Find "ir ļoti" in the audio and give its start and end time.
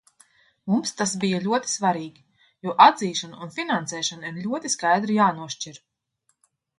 4.31-4.73